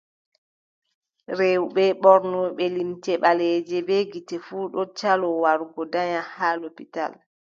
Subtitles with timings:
[1.37, 7.11] Rewɓe ɓornotooɓe limce ɓaleeje bee gite fuu ɗon caloo wargo danya haa lopital.